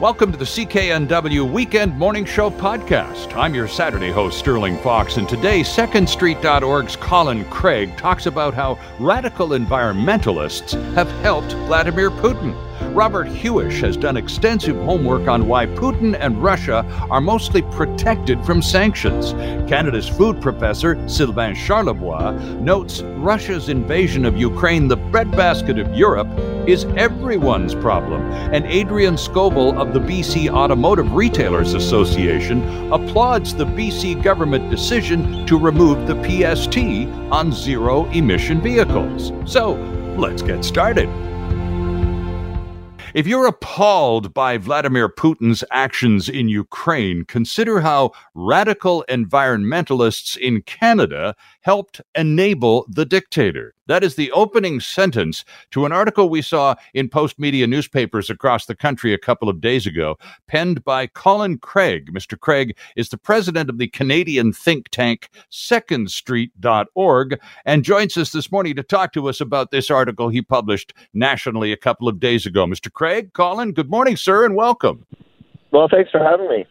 [0.00, 3.36] Welcome to the CKNW Weekend Morning Show podcast.
[3.36, 9.48] I'm your Saturday host, Sterling Faux, and today, SecondStreet.org's Colin Craig talks about how radical
[9.48, 12.56] environmentalists have helped Vladimir Putin.
[12.92, 18.60] Robert Huish has done extensive homework on why Putin and Russia are mostly protected from
[18.62, 19.32] sanctions.
[19.68, 26.28] Canada's food professor, Sylvain Charlebois, notes Russia's invasion of Ukraine, the breadbasket of Europe,
[26.68, 28.22] is everyone's problem.
[28.52, 35.58] And Adrian Scovill of the BC Automotive Retailers Association applauds the BC government decision to
[35.58, 36.78] remove the PST
[37.32, 39.32] on zero emission vehicles.
[39.44, 39.74] So
[40.16, 41.29] let's get started.
[43.12, 51.34] If you're appalled by Vladimir Putin's actions in Ukraine, consider how radical environmentalists in Canada
[51.60, 53.74] helped enable the dictator.
[53.86, 58.76] That is the opening sentence to an article we saw in Postmedia newspapers across the
[58.76, 62.12] country a couple of days ago, penned by Colin Craig.
[62.12, 62.38] Mr.
[62.38, 68.76] Craig is the president of the Canadian think tank secondstreet.org and joins us this morning
[68.76, 72.66] to talk to us about this article he published nationally a couple of days ago.
[72.66, 72.92] Mr.
[72.92, 75.04] Craig, Colin, good morning, sir, and welcome.
[75.72, 76.66] Well, thanks for having me.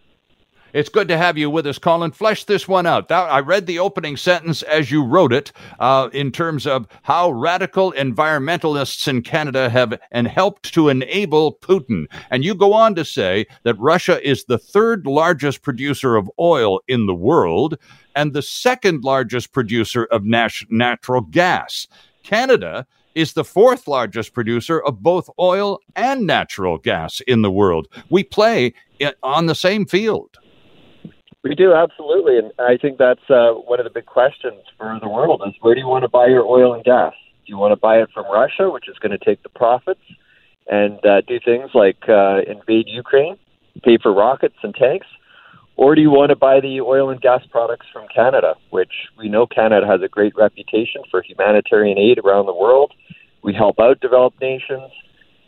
[0.72, 2.12] It's good to have you with us, Colin.
[2.12, 3.12] Flesh this one out.
[3.12, 7.92] I read the opening sentence as you wrote it uh, in terms of how radical
[7.94, 12.06] environmentalists in Canada have and helped to enable Putin.
[12.30, 16.82] And you go on to say that Russia is the third largest producer of oil
[16.88, 17.78] in the world
[18.16, 21.88] and the second largest producer of nat- natural gas.
[22.22, 27.88] Canada is the fourth largest producer of both oil and natural gas in the world.
[28.10, 28.74] We play
[29.24, 30.38] on the same field.
[31.44, 35.08] We do absolutely, and I think that's uh, one of the big questions for the
[35.08, 37.14] world: is where do you want to buy your oil and gas?
[37.46, 40.02] Do you want to buy it from Russia, which is going to take the profits
[40.68, 43.38] and uh, do things like uh, invade Ukraine,
[43.84, 45.08] pay for rockets and tanks,
[45.78, 49.30] or do you want to buy the oil and gas products from Canada, which we
[49.30, 52.94] know Canada has a great reputation for humanitarian aid around the world?
[53.42, 54.92] We help out developed nations.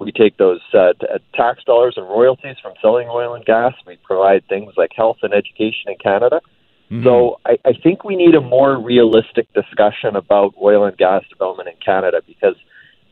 [0.02, 3.74] We take those uh, t- uh, tax dollars and royalties from selling oil and gas.
[3.86, 6.42] We provide things like health and education in Canada.
[6.90, 7.04] Mm-hmm.
[7.04, 11.70] So I, I think we need a more realistic discussion about oil and gas development
[11.70, 12.56] in Canada because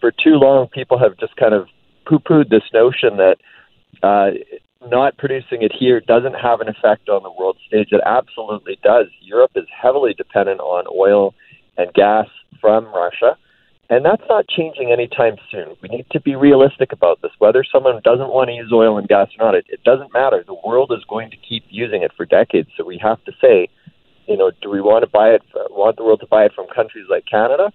[0.02, 1.68] for too long people have just kind of
[2.08, 3.38] poo-pooed this notion that
[4.02, 4.32] uh,
[4.90, 7.90] not producing it here doesn't have an effect on the world stage.
[7.92, 9.08] It absolutely does.
[9.22, 11.36] Europe is heavily dependent on oil
[11.78, 12.28] and gas
[12.60, 13.38] from Russia.
[13.90, 15.76] And that's not changing anytime soon.
[15.82, 17.32] We need to be realistic about this.
[17.40, 20.44] Whether someone doesn't want to use oil and gas or not, it, it doesn't matter.
[20.46, 22.70] The world is going to keep using it for decades.
[22.78, 23.68] So we have to say,
[24.28, 25.42] you know, do we want to buy it,
[25.72, 27.72] want the world to buy it from countries like Canada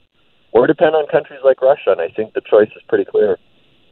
[0.53, 1.91] or depend on countries like Russia?
[1.91, 3.39] And I think the choice is pretty clear.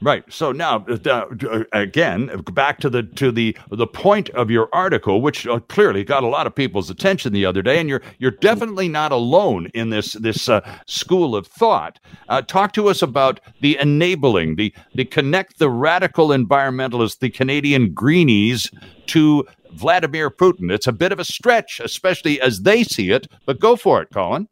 [0.02, 0.24] Right.
[0.32, 5.22] So now, uh, uh, again, back to the to the the point of your article,
[5.22, 8.32] which uh, clearly got a lot of people's attention the other day, and you're you're
[8.32, 12.00] definitely not alone in this this uh, school of thought.
[12.28, 17.94] Uh, talk to us about the enabling, the the connect the radical environmentalists, the Canadian
[17.94, 18.72] greenies,
[19.06, 20.72] to Vladimir Putin.
[20.72, 24.10] It's a bit of a stretch, especially as they see it, but go for it,
[24.12, 24.48] Colin.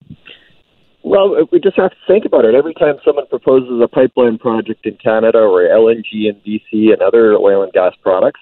[1.02, 2.54] Well, we just have to think about it.
[2.54, 7.34] Every time someone proposes a pipeline project in Canada or LNG in BC and other
[7.34, 8.40] oil and gas products,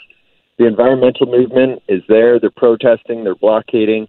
[0.58, 2.41] the environmental movement is there.
[2.41, 4.08] They're protesting, they're blockading,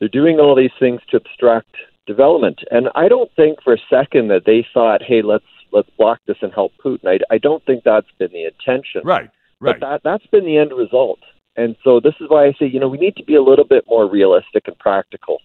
[0.00, 2.60] they're doing all these things to obstruct development.
[2.70, 6.36] And I don't think for a second that they thought, "Hey, let's let's block this
[6.42, 9.02] and help Putin." I, I don't think that's been the intention.
[9.04, 9.30] Right.
[9.60, 9.78] Right.
[9.78, 11.20] But that that's been the end result.
[11.56, 13.64] And so this is why I say, you know, we need to be a little
[13.64, 15.38] bit more realistic and practical.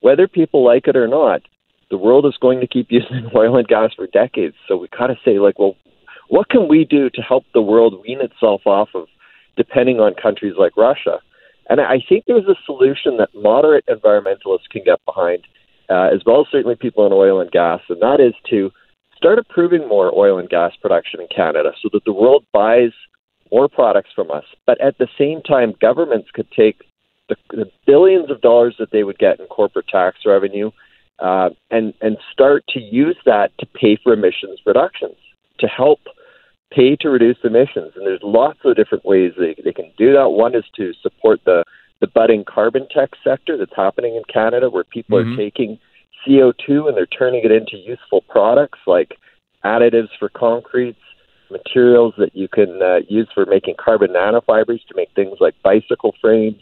[0.00, 1.42] Whether people like it or not,
[1.92, 4.56] the world is going to keep using oil and gas for decades.
[4.66, 5.76] So we got to say, like, well,
[6.28, 9.06] what can we do to help the world wean itself off of
[9.56, 11.20] depending on countries like Russia?
[11.68, 15.44] And I think there's a solution that moderate environmentalists can get behind,
[15.88, 18.70] uh, as well as certainly people in oil and gas, and that is to
[19.14, 22.90] start approving more oil and gas production in Canada so that the world buys
[23.52, 24.44] more products from us.
[24.66, 26.82] But at the same time, governments could take
[27.28, 30.70] the, the billions of dollars that they would get in corporate tax revenue
[31.22, 35.16] uh, and and start to use that to pay for emissions reductions
[35.60, 36.00] to help
[36.72, 37.92] pay to reduce emissions.
[37.94, 40.30] And there's lots of different ways they, they can do that.
[40.30, 41.64] One is to support the
[42.00, 45.34] the budding carbon tech sector that's happening in Canada, where people mm-hmm.
[45.34, 45.78] are taking
[46.26, 49.16] CO2 and they're turning it into useful products like
[49.64, 50.98] additives for concretes,
[51.48, 56.12] materials that you can uh, use for making carbon nanofibers to make things like bicycle
[56.20, 56.60] frames,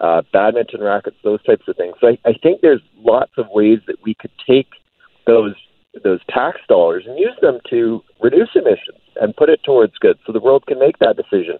[0.00, 1.94] uh, badminton rackets, those types of things.
[2.00, 4.68] So I, I think there's lots of ways that we could take
[5.26, 5.54] those
[6.02, 10.32] those tax dollars and use them to reduce emissions and put it towards good, so
[10.32, 11.58] the world can make that decision.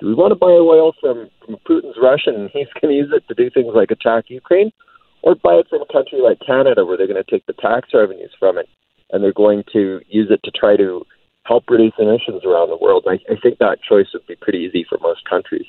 [0.00, 3.12] Do we want to buy oil from, from Putin's Russia and he's going to use
[3.14, 4.72] it to do things like attack Ukraine?
[5.22, 7.88] Or buy it from a country like Canada where they're going to take the tax
[7.92, 8.68] revenues from it
[9.10, 11.04] and they're going to use it to try to
[11.44, 13.06] help reduce emissions around the world?
[13.08, 15.66] I, I think that choice would be pretty easy for most countries.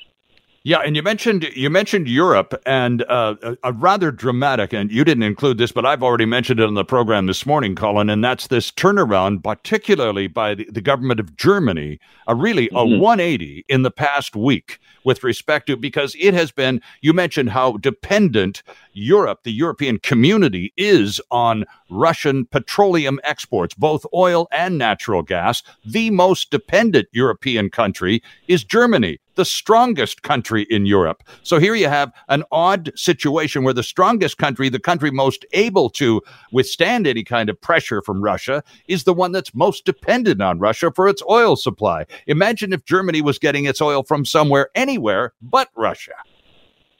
[0.68, 5.02] Yeah, and you mentioned you mentioned Europe and uh, a, a, rather dramatic, and you
[5.02, 8.22] didn't include this, but I've already mentioned it on the program this morning, Colin, and
[8.22, 12.96] that's this turnaround, particularly by the, the government of Germany, a really mm-hmm.
[12.96, 16.82] a 180 in the past week with respect to because it has been.
[17.00, 18.62] You mentioned how dependent
[18.92, 25.62] Europe, the European community, is on Russian petroleum exports, both oil and natural gas.
[25.82, 31.22] The most dependent European country is Germany the strongest country in Europe.
[31.44, 35.90] So here you have an odd situation where the strongest country, the country most able
[35.90, 36.20] to
[36.50, 40.90] withstand any kind of pressure from Russia, is the one that's most dependent on Russia
[40.90, 42.04] for its oil supply.
[42.26, 46.14] Imagine if Germany was getting its oil from somewhere, anywhere but Russia.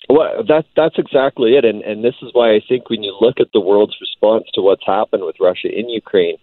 [0.08, 1.64] Well, that, that's exactly it.
[1.64, 4.62] And, and this is why I think when you look at the world's response to
[4.62, 6.36] what's happened with Russia in Ukraine,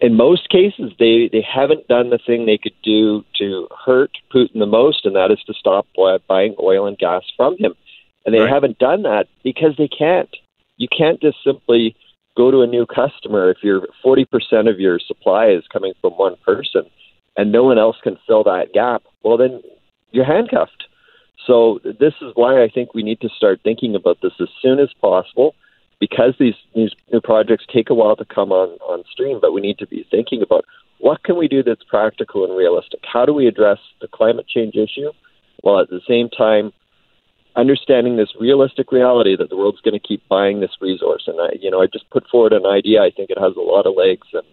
[0.00, 4.58] in most cases, they, they haven't done the thing they could do to hurt Putin
[4.58, 5.86] the most, and that is to stop
[6.28, 7.74] buying oil and gas from him.
[8.24, 8.50] And they right.
[8.50, 10.34] haven't done that because they can't.
[10.76, 11.96] You can't just simply
[12.36, 14.26] go to a new customer if you're 40%
[14.70, 16.84] of your supply is coming from one person
[17.36, 19.02] and no one else can fill that gap.
[19.22, 19.62] Well, then
[20.10, 20.84] you're handcuffed.
[21.46, 24.78] So, this is why I think we need to start thinking about this as soon
[24.78, 25.54] as possible
[26.00, 29.60] because these, these new projects take a while to come on, on stream, but we
[29.60, 30.64] need to be thinking about
[30.98, 33.00] what can we do that's practical and realistic?
[33.02, 35.12] How do we address the climate change issue
[35.60, 36.72] while at the same time
[37.56, 41.24] understanding this realistic reality that the world's going to keep buying this resource?
[41.26, 43.02] And I, you know, I just put forward an idea.
[43.02, 44.46] I think it has a lot of legs, and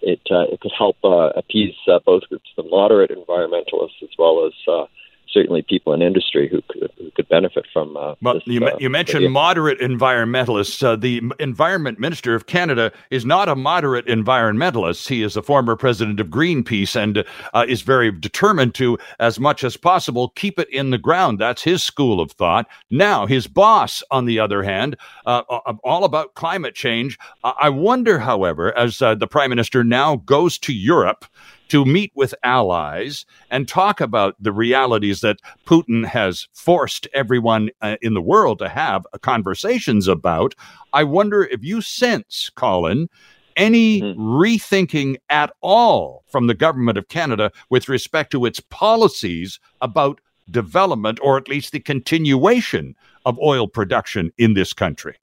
[0.00, 4.46] it uh, it could help uh, appease uh, both groups, the moderate environmentalists as well
[4.46, 4.86] as uh,
[5.32, 7.96] certainly people in industry who could, who could benefit from.
[7.96, 10.82] Uh, well, this, you, uh, you mentioned moderate environmentalists.
[10.82, 15.08] Uh, the Environment Minister of Canada is not a moderate environmentalist.
[15.08, 19.64] He is a former president of Greenpeace and uh, is very determined to, as much
[19.64, 21.38] as possible, keep it in the ground.
[21.38, 22.66] That's his school of thought.
[22.90, 24.96] Now, his boss, on the other hand,
[25.26, 27.18] uh, uh, all about climate change.
[27.44, 31.24] I wonder, however, as the prime minister now goes to Europe
[31.68, 37.96] to meet with allies and talk about the realities that Putin has forced everyone uh,
[38.02, 40.54] in the world to have conversations about.
[40.92, 43.08] I wonder if you sense, Colin,
[43.56, 44.20] any mm-hmm.
[44.20, 50.20] rethinking at all from the government of Canada with respect to its policies about
[50.50, 52.94] development or at least the continuation
[53.26, 55.16] of oil production in this country?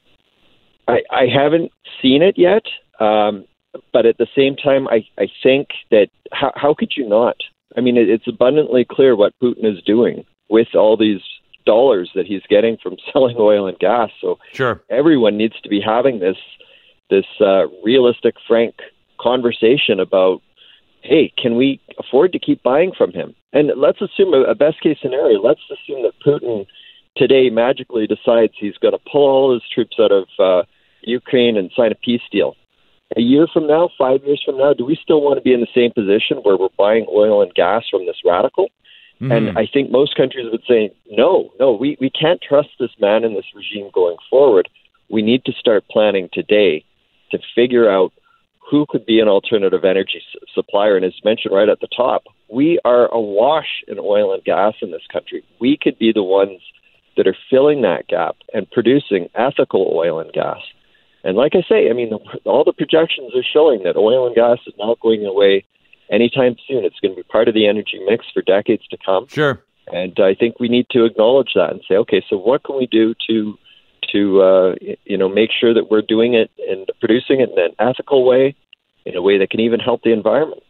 [0.88, 1.72] I, I haven't
[2.02, 2.64] seen it yet.
[3.00, 3.46] Um,
[3.94, 7.38] but at the same time, I, I think that how, how could you not?
[7.78, 11.22] I mean, it, it's abundantly clear what Putin is doing with all these
[11.66, 14.10] dollars that he's getting from selling oil and gas.
[14.22, 14.84] So sure.
[14.90, 16.38] everyone needs to be having this
[17.10, 18.74] this uh, realistic, frank
[19.20, 20.42] conversation about,
[21.02, 23.36] hey, can we afford to keep buying from him?
[23.54, 25.40] And let's assume a, a best case scenario.
[25.40, 26.66] Let's assume that Putin
[27.16, 30.64] today magically decides he's going to pull all his troops out of uh,
[31.04, 32.56] Ukraine and sign a peace deal
[33.16, 35.62] a year from now, five years from now, do we still want to be in
[35.62, 38.70] the same position where we're buying oil and gas from this radical?
[39.22, 39.32] Mm-hmm.
[39.32, 43.24] And I think most countries would say, no, no, we, we can't trust this man
[43.24, 44.68] and this regime going forward.
[45.10, 46.84] We need to start planning today
[47.32, 48.12] to figure out
[48.70, 50.22] who could be an alternative energy
[50.54, 50.98] supplier.
[50.98, 54.92] And as mentioned right at the top, we are awash in oil and gas in
[54.92, 55.44] this country.
[55.62, 56.60] We could be the ones
[57.16, 60.60] that are filling that gap and producing ethical oil and gas.
[61.26, 62.14] And like I say, I mean,
[62.46, 65.66] all the projections are showing that oil and gas is not going away
[66.12, 66.86] anytime soon.
[66.86, 69.28] It's going to be part of the energy mix for decades to come.
[69.28, 69.60] Sure.
[69.92, 72.86] And I think we need to acknowledge that and say, okay, so what can we
[72.86, 73.58] do to
[74.12, 77.76] to uh, you know make sure that we're doing it and producing it in an
[77.80, 78.56] ethical way,
[79.06, 80.62] in a way that can even help the environment.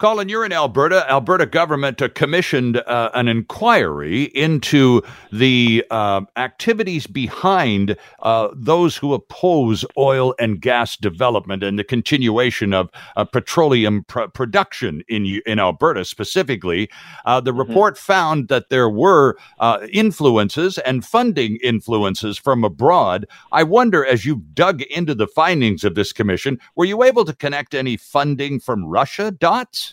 [0.00, 1.06] Colin, you're in Alberta.
[1.10, 9.12] Alberta government uh, commissioned uh, an inquiry into the uh, activities behind uh, those who
[9.12, 15.58] oppose oil and gas development and the continuation of uh, petroleum pr- production in in
[15.58, 16.88] Alberta specifically.
[17.26, 17.60] Uh, the mm-hmm.
[17.60, 19.36] report found that there were
[19.92, 23.26] influences and funding influences from abroad.
[23.52, 27.34] I wonder, as you dug into the findings of this commission, were you able to
[27.34, 29.89] connect any funding from Russia dots?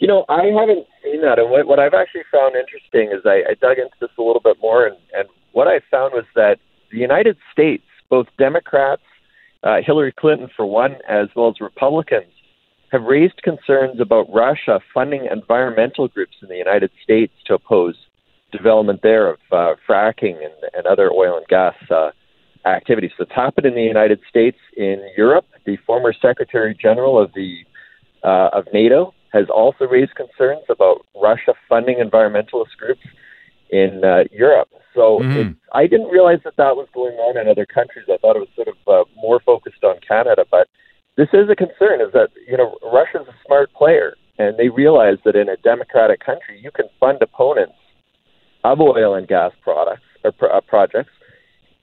[0.00, 1.38] You know, I haven't seen that.
[1.38, 4.40] And what, what I've actually found interesting is I, I dug into this a little
[4.40, 6.58] bit more, and, and what I found was that
[6.90, 9.02] the United States, both Democrats,
[9.62, 12.32] uh, Hillary Clinton for one, as well as Republicans,
[12.90, 17.94] have raised concerns about Russia funding environmental groups in the United States to oppose
[18.52, 22.10] development there of uh, fracking and, and, other oil and gas uh,
[22.66, 23.12] activities.
[23.18, 24.56] It's happened in the United States.
[24.76, 27.58] In Europe, the former Secretary General of the
[28.24, 33.06] uh, of NATO has also raised concerns about Russia funding environmentalist groups
[33.70, 34.68] in uh, Europe.
[34.94, 35.52] So mm-hmm.
[35.72, 38.06] I didn't realize that that was going on in other countries.
[38.08, 40.68] I thought it was sort of uh, more focused on Canada, but
[41.16, 42.00] this is a concern.
[42.00, 46.24] Is that you know Russia's a smart player, and they realize that in a democratic
[46.24, 47.74] country you can fund opponents
[48.64, 51.12] of oil and gas products or pro- uh, projects,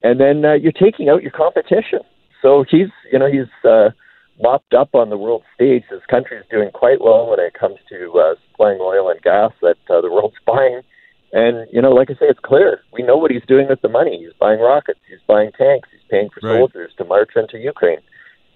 [0.04, 2.00] and then uh, you're taking out your competition.
[2.42, 3.92] So he's you know he's uh,
[4.42, 5.84] mopped up on the world stage.
[5.90, 9.52] His country is doing quite well when it comes to uh, supplying oil and gas
[9.62, 10.82] that uh, the world's buying.
[11.34, 13.90] And you know, like I say, it's clear we know what he's doing with the
[13.90, 14.18] money.
[14.18, 16.58] He's buying rockets, he's buying tanks, he's paying for right.
[16.58, 18.00] soldiers to march into Ukraine.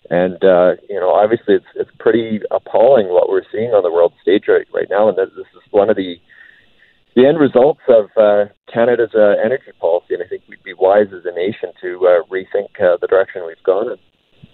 [0.09, 4.13] And uh, you know, obviously, it's it's pretty appalling what we're seeing on the world
[4.21, 5.09] stage right right now.
[5.09, 6.15] And this is one of the
[7.15, 10.13] the end results of uh, Canada's uh, energy policy.
[10.13, 13.43] And I think we'd be wise as a nation to uh, rethink uh, the direction
[13.45, 13.97] we've gone in.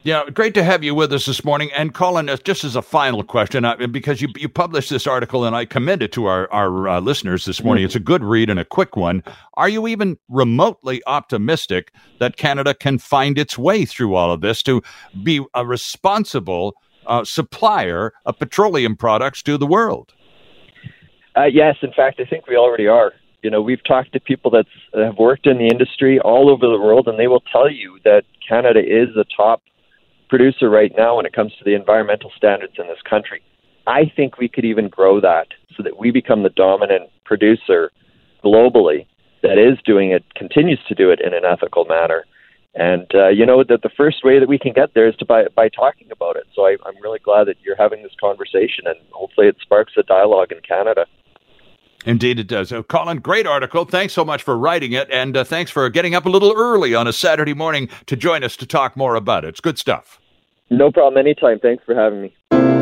[0.07, 1.69] Yeah, great to have you with us this morning.
[1.75, 5.43] And Colin, uh, just as a final question, uh, because you, you published this article
[5.43, 7.83] and I commend it to our, our uh, listeners this morning.
[7.83, 9.21] It's a good read and a quick one.
[9.55, 14.63] Are you even remotely optimistic that Canada can find its way through all of this
[14.63, 14.81] to
[15.23, 20.13] be a responsible uh, supplier of petroleum products to the world?
[21.35, 23.11] Uh, yes, in fact, I think we already are.
[23.43, 26.79] You know, we've talked to people that have worked in the industry all over the
[26.79, 29.61] world, and they will tell you that Canada is the top
[30.29, 33.41] producer right now when it comes to the environmental standards in this country.
[33.85, 37.91] I think we could even grow that so that we become the dominant producer
[38.43, 39.05] globally
[39.43, 42.25] that is doing it, continues to do it in an ethical manner.
[42.75, 45.25] And uh, you know that the first way that we can get there is to
[45.25, 46.43] by by talking about it.
[46.53, 50.03] So I, I'm really glad that you're having this conversation, and hopefully it sparks a
[50.03, 51.07] dialogue in Canada.
[52.07, 52.71] Indeed, it does.
[52.71, 53.83] Uh, Colin, great article.
[53.83, 56.95] Thanks so much for writing it, and uh, thanks for getting up a little early
[56.95, 59.49] on a Saturday morning to join us to talk more about it.
[59.49, 60.19] It's good stuff.
[60.69, 61.19] No problem.
[61.19, 61.59] Anytime.
[61.59, 62.76] Thanks for having me.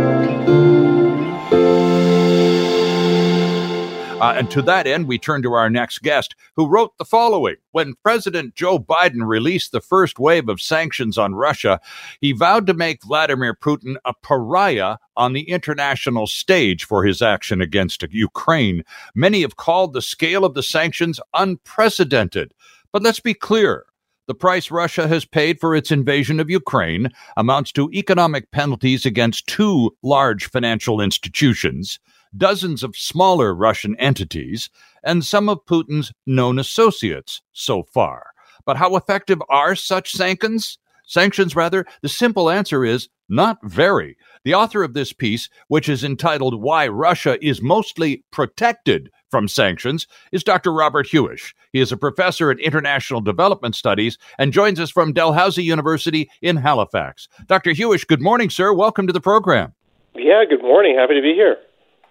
[4.21, 7.57] Uh, and to that end, we turn to our next guest, who wrote the following
[7.73, 11.81] When President Joe Biden released the first wave of sanctions on Russia,
[12.21, 17.59] he vowed to make Vladimir Putin a pariah on the international stage for his action
[17.59, 18.83] against Ukraine.
[19.15, 22.53] Many have called the scale of the sanctions unprecedented.
[22.93, 23.85] But let's be clear.
[24.27, 29.47] The price Russia has paid for its invasion of Ukraine amounts to economic penalties against
[29.47, 31.99] two large financial institutions
[32.37, 34.69] dozens of smaller Russian entities,
[35.03, 38.27] and some of Putin's known associates so far.
[38.65, 40.77] But how effective are such sanctions?
[41.07, 44.17] Sanctions, rather, the simple answer is not very.
[44.43, 50.07] The author of this piece, which is entitled Why Russia is Mostly Protected from Sanctions,
[50.31, 50.71] is Dr.
[50.73, 51.53] Robert Huish.
[51.73, 56.57] He is a professor at International Development Studies and joins us from Dalhousie University in
[56.57, 57.27] Halifax.
[57.47, 57.71] Dr.
[57.71, 58.73] Huish, good morning, sir.
[58.73, 59.73] Welcome to the program.
[60.15, 60.95] Yeah, good morning.
[60.97, 61.57] Happy to be here.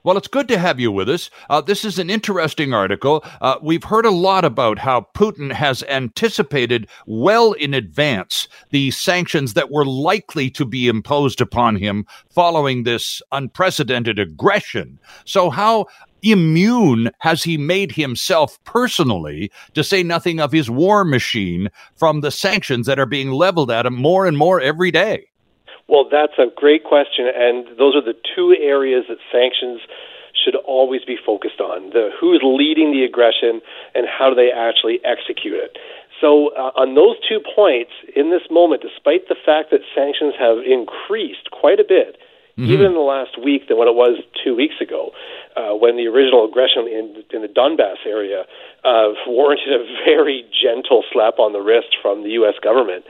[0.04, 1.30] Well, it's good to have you with us.
[1.49, 3.25] Uh, this is an interesting article.
[3.40, 9.54] Uh, we've heard a lot about how Putin has anticipated well in advance the sanctions
[9.54, 14.99] that were likely to be imposed upon him following this unprecedented aggression.
[15.25, 15.87] So, how
[16.23, 22.30] immune has he made himself personally, to say nothing of his war machine, from the
[22.30, 25.28] sanctions that are being leveled at him more and more every day?
[25.88, 29.81] Well, that's a great question, and those are the two areas that sanctions
[30.33, 33.61] should always be focused on: the who's leading the aggression
[33.95, 35.76] and how do they actually execute it.
[36.21, 40.64] So, uh, on those two points, in this moment, despite the fact that sanctions have
[40.64, 42.17] increased quite a bit,
[42.57, 42.71] mm-hmm.
[42.71, 45.11] even in the last week than what it was two weeks ago,
[45.57, 48.47] uh, when the original aggression in, in the Donbass area
[48.85, 52.55] uh, warranted a very gentle slap on the wrist from the U.S.
[52.62, 53.05] government.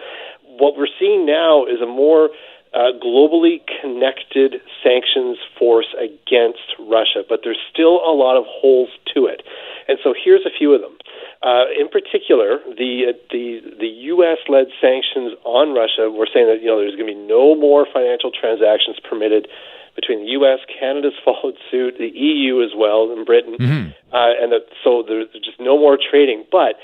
[0.59, 2.31] What we're seeing now is a more
[2.75, 9.27] uh, globally connected sanctions force against Russia, but there's still a lot of holes to
[9.27, 9.43] it.
[9.87, 10.99] And so here's a few of them.
[11.43, 16.11] Uh, in particular, the uh, the the U.S.-led sanctions on Russia.
[16.11, 19.47] We're saying that you know there's going to be no more financial transactions permitted
[19.95, 23.91] between the U.S., Canada's followed suit, the EU as well, and Britain, mm-hmm.
[24.11, 26.45] uh, and that, so there's just no more trading.
[26.51, 26.81] But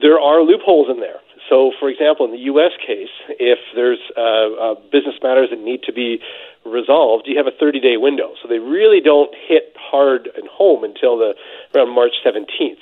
[0.00, 1.20] there are loopholes in there.
[1.48, 2.72] So, for example, in the U.S.
[2.80, 6.20] case, if there's uh, uh, business matters that need to be
[6.64, 8.32] resolved, you have a 30-day window.
[8.40, 11.34] So they really don't hit hard and home until the
[11.74, 12.80] around March 17th.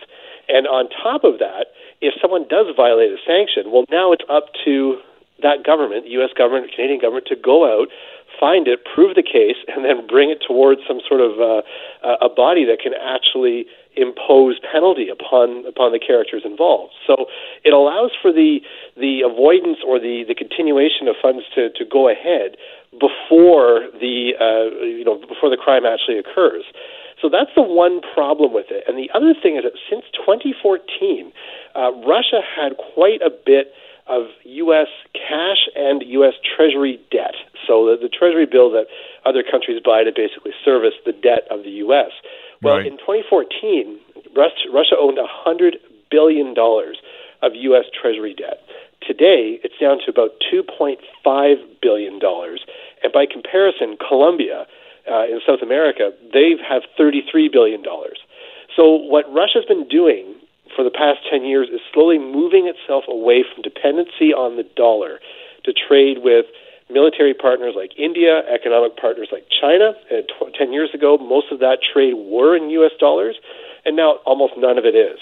[0.48, 4.52] And on top of that, if someone does violate a sanction, well, now it's up
[4.64, 4.98] to
[5.42, 6.30] that government, the U.S.
[6.36, 7.88] government, Canadian government, to go out,
[8.38, 11.62] find it, prove the case, and then bring it towards some sort of uh,
[12.20, 16.94] a body that can actually impose penalty upon upon the characters involved.
[17.06, 17.26] So
[17.64, 18.60] it allows for the
[18.96, 22.56] the avoidance or the, the continuation of funds to, to go ahead
[22.92, 26.64] before the uh, you know before the crime actually occurs.
[27.20, 28.84] So that's the one problem with it.
[28.88, 31.32] And the other thing is that since 2014,
[31.76, 33.76] uh, Russia had quite a bit
[34.08, 34.88] of U.S.
[35.14, 36.34] cash and U.S.
[36.42, 37.36] Treasury debt.
[37.66, 38.86] So the, the Treasury bill that
[39.24, 42.10] other countries buy to basically service the debt of the U.S.
[42.62, 42.86] Well, right.
[42.86, 43.98] in 2014,
[44.36, 47.84] Russia owned $100 billion of U.S.
[47.90, 48.60] Treasury debt.
[49.00, 51.00] Today, it's down to about $2.5
[51.80, 52.20] billion.
[53.02, 54.66] And by comparison, Colombia
[55.10, 57.82] uh, in South America, they have $33 billion.
[58.76, 60.34] So, what Russia's been doing
[60.76, 65.18] for the past 10 years is slowly moving itself away from dependency on the dollar
[65.64, 66.46] to trade with
[66.92, 69.92] military partners like India, economic partners like China.
[70.10, 72.92] Uh, tw- 10 years ago, most of that trade were in U.S.
[72.98, 73.36] dollars,
[73.84, 75.18] and now almost none of it is.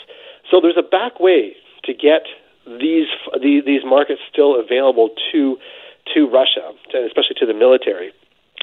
[0.51, 2.27] So there's a back way to get
[2.67, 5.57] these the, these markets still available to
[6.15, 8.13] to Russia, and especially to the military.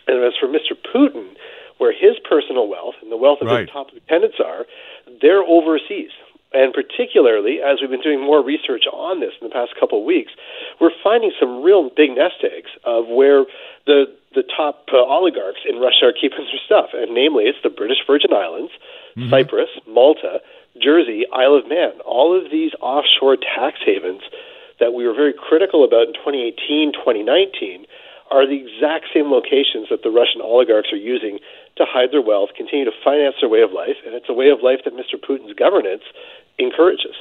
[0.08, 0.74] And as for Mr.
[0.78, 1.34] Putin,
[1.78, 3.62] where his personal wealth and the wealth of right.
[3.62, 4.66] his top lieutenants are,
[5.22, 6.12] they're overseas.
[6.56, 10.06] And particularly, as we've been doing more research on this in the past couple of
[10.08, 10.32] weeks,
[10.80, 13.44] we're finding some real big nest eggs of where
[13.86, 17.70] the the top uh, oligarchs in Russia are keeping their stuff, and namely, it's the
[17.70, 18.72] British Virgin Islands,
[19.16, 19.32] mm-hmm.
[19.32, 20.40] Cyprus, Malta,
[20.80, 22.00] Jersey, Isle of Man.
[22.04, 24.24] All of these offshore tax havens
[24.80, 27.88] that we were very critical about in 2018, 2019
[28.32, 31.40] are the exact same locations that the Russian oligarchs are using
[31.78, 34.50] to hide their wealth, continue to finance their way of life, and it's a way
[34.50, 35.16] of life that Mr.
[35.16, 36.04] Putin's governance
[36.60, 37.16] encourages.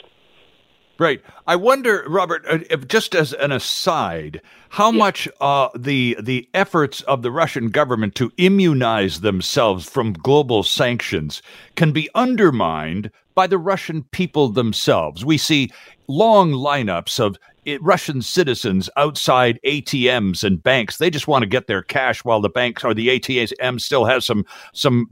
[0.98, 1.20] Right.
[1.48, 7.00] I wonder, Robert, uh, if, just as an aside, how much uh, the the efforts
[7.02, 11.42] of the Russian government to immunize themselves from global sanctions
[11.74, 15.24] can be undermined by the Russian people themselves.
[15.24, 15.72] We see
[16.06, 20.98] long lineups of it, Russian citizens outside ATMs and banks.
[20.98, 24.24] They just want to get their cash while the banks or the ATM still has
[24.26, 25.06] some some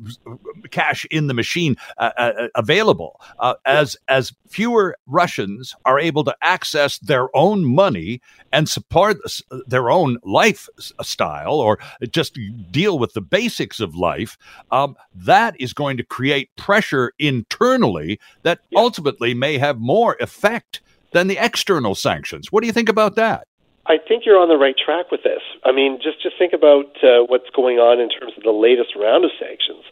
[0.71, 3.21] cash in the machine uh, uh, available.
[3.39, 8.21] Uh, as as fewer Russians are able to access their own money
[8.53, 9.19] and support
[9.67, 11.79] their own lifestyle or
[12.11, 12.39] just
[12.71, 14.37] deal with the basics of life,
[14.71, 18.79] um, that is going to create pressure internally that yeah.
[18.79, 20.81] ultimately may have more effect
[21.13, 22.51] than the external sanctions.
[22.51, 23.47] What do you think about that?
[23.87, 25.43] I think you're on the right track with this.
[25.65, 28.95] I mean, just just think about uh, what's going on in terms of the latest
[28.95, 29.85] round of sanctions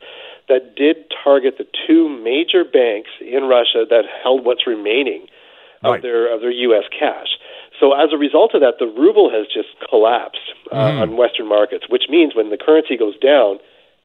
[0.48, 5.26] that did target the two major banks in Russia that held what's remaining
[5.82, 6.02] of right.
[6.02, 6.84] their of their U.S.
[6.90, 7.34] cash.
[7.80, 11.02] So as a result of that, the ruble has just collapsed uh, mm.
[11.02, 13.58] on Western markets, which means when the currency goes down,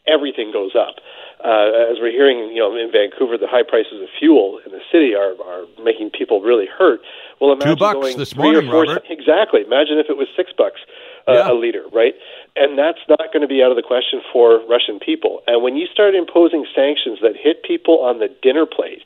[0.08, 1.02] everything goes up
[1.44, 4.82] uh, as we're hearing, you know, in Vancouver, the high prices of fuel in the
[4.91, 7.02] city are are making people really hurt.
[7.39, 9.04] Well, imagine two bucks going this morning, four, Robert.
[9.10, 9.62] Exactly.
[9.62, 10.80] Imagine if it was six bucks
[11.28, 11.52] uh, yeah.
[11.52, 12.15] a liter, right?
[12.56, 15.44] And that's not going to be out of the question for Russian people.
[15.46, 19.04] And when you start imposing sanctions that hit people on the dinner plate,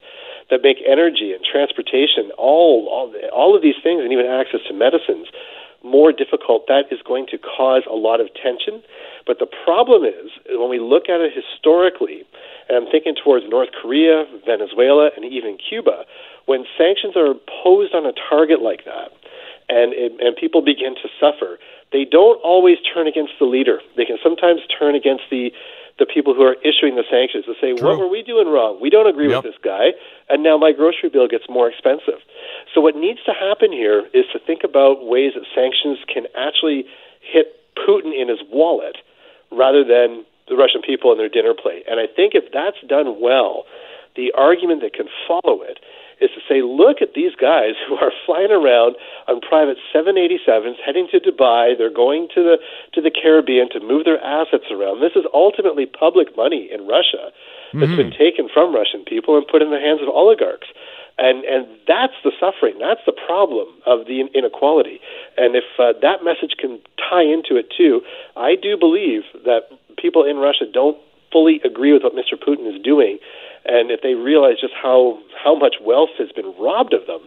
[0.49, 4.73] that make energy and transportation, all all all of these things, and even access to
[4.73, 5.27] medicines
[5.83, 8.83] more difficult, that is going to cause a lot of tension.
[9.25, 12.23] But the problem is, when we look at it historically,
[12.67, 16.03] and I'm thinking towards North Korea, Venezuela, and even Cuba,
[16.45, 19.11] when sanctions are imposed on a target like that,
[19.69, 21.59] and, it, and people begin to suffer,
[21.91, 23.81] they don't always turn against the leader.
[23.95, 25.51] They can sometimes turn against the
[25.99, 27.87] the people who are issuing the sanctions to say, True.
[27.87, 28.79] what were we doing wrong?
[28.81, 29.43] We don't agree yep.
[29.43, 29.91] with this guy,
[30.29, 32.23] and now my grocery bill gets more expensive.
[32.73, 36.87] So what needs to happen here is to think about ways that sanctions can actually
[37.19, 38.97] hit Putin in his wallet
[39.51, 41.83] rather than the Russian people in their dinner plate.
[41.87, 43.65] And I think if that's done well,
[44.15, 45.79] the argument that can follow it
[46.21, 48.95] is to say, look at these guys who are flying around
[49.27, 51.77] on private 787s, heading to Dubai.
[51.77, 52.57] They're going to the
[52.93, 55.01] to the Caribbean to move their assets around.
[55.01, 57.31] This is ultimately public money in Russia
[57.73, 58.09] that's mm-hmm.
[58.09, 60.67] been taken from Russian people and put in the hands of oligarchs.
[61.19, 62.79] And and that's the suffering.
[62.79, 64.99] That's the problem of the inequality.
[65.37, 68.01] And if uh, that message can tie into it too,
[68.37, 70.97] I do believe that people in Russia don't
[71.31, 72.39] fully agree with what Mr.
[72.39, 73.19] Putin is doing,
[73.65, 77.21] and if they realize just how how much wealth has been robbed of them,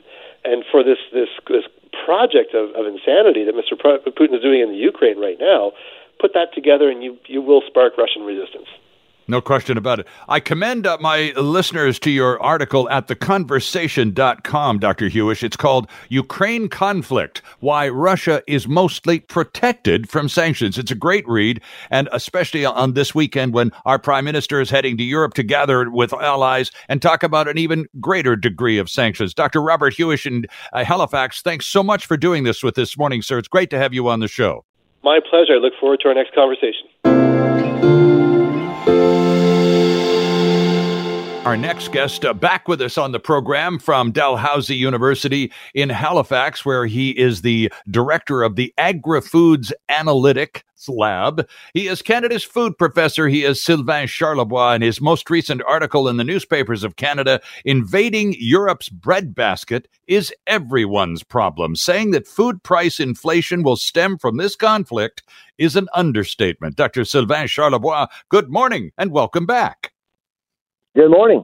[0.45, 1.64] and for this this this
[2.05, 3.77] project of, of insanity that Mr.
[3.77, 5.73] Putin is doing in the Ukraine right now,
[6.18, 8.68] put that together, and you you will spark Russian resistance.
[9.33, 10.07] No question about it.
[10.29, 15.09] I commend uh, my listeners to your article at theconversation.com, Dr.
[15.09, 15.42] Huish.
[15.42, 20.77] It's called Ukraine Conflict Why Russia is Mostly Protected from Sanctions.
[20.77, 24.99] It's a great read, and especially on this weekend when our prime minister is heading
[24.99, 29.33] to Europe to gather with allies and talk about an even greater degree of sanctions.
[29.33, 29.62] Dr.
[29.62, 33.38] Robert Huish in uh, Halifax, thanks so much for doing this with this morning, sir.
[33.38, 34.66] It's great to have you on the show.
[35.03, 35.55] My pleasure.
[35.55, 38.12] I look forward to our next conversation.
[39.03, 39.32] Thank you.
[41.45, 46.65] Our next guest uh, back with us on the program from Dalhousie University in Halifax,
[46.65, 51.49] where he is the director of the Agri Foods Analytics Lab.
[51.75, 53.27] He is Canada's food professor.
[53.27, 58.37] He is Sylvain Charlebois, and his most recent article in the newspapers of Canada, Invading
[58.39, 61.75] Europe's Breadbasket is Everyone's Problem.
[61.75, 65.25] Saying that food price inflation will stem from this conflict
[65.59, 66.77] is an understatement.
[66.77, 67.05] Dr.
[67.05, 69.92] Sylvain Charlebois, good morning and welcome back.
[70.95, 71.43] Good morning.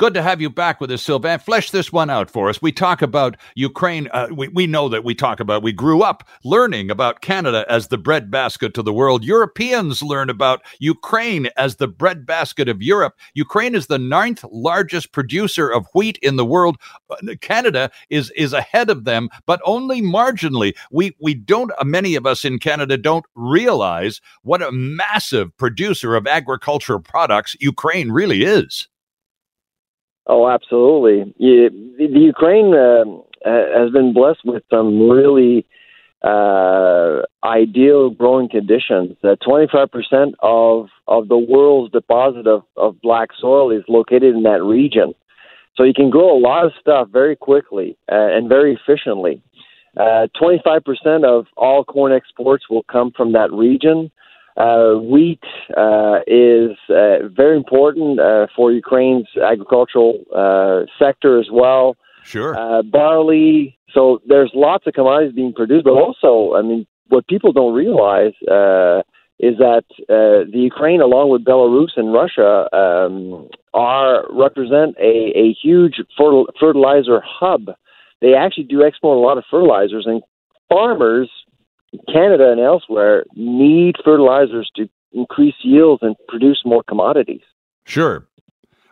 [0.00, 1.40] Good to have you back with us, Sylvain.
[1.40, 2.62] Flesh this one out for us.
[2.62, 4.08] We talk about Ukraine.
[4.14, 7.88] Uh, we, we know that we talk about, we grew up learning about Canada as
[7.88, 9.24] the breadbasket to the world.
[9.24, 13.12] Europeans learn about Ukraine as the breadbasket of Europe.
[13.34, 16.78] Ukraine is the ninth largest producer of wheat in the world.
[17.10, 20.72] Uh, Canada is, is ahead of them, but only marginally.
[20.90, 26.16] We, we don't, uh, many of us in Canada don't realize what a massive producer
[26.16, 28.88] of agricultural products Ukraine really is.
[30.32, 31.34] Oh, absolutely.
[31.40, 33.04] The, Ukraine uh,
[33.44, 35.66] has been blessed with some really
[36.22, 39.16] uh, ideal growing conditions.
[39.24, 44.62] Uh, 25% of, of the world's deposit of, of black soil is located in that
[44.62, 45.14] region.
[45.76, 49.42] So you can grow a lot of stuff very quickly uh, and very efficiently.
[49.96, 54.12] Uh, 25% of all corn exports will come from that region.
[54.60, 55.44] Uh, wheat
[55.84, 61.96] uh, is uh, very important uh, for Ukraine's agricultural uh, sector as well.
[62.24, 62.52] Sure.
[62.62, 63.78] Uh, barley.
[63.94, 68.36] So there's lots of commodities being produced, but also, I mean, what people don't realize
[69.48, 75.96] is that the Ukraine, along with Belarus and Russia, um, are represent a, a huge
[76.60, 77.62] fertilizer hub.
[78.20, 80.22] They actually do export a lot of fertilizers, and
[80.68, 81.30] farmers
[82.12, 87.42] Canada and elsewhere need fertilizers to increase yields and produce more commodities.
[87.84, 88.26] Sure.